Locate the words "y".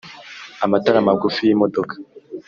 1.47-1.53